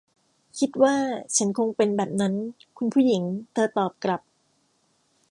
[0.59, 0.95] คิดว่า
[1.35, 2.33] ฉันคงเป็นแบบนั้น
[2.77, 4.21] คุณผู้หญิง เธอตอบกลับ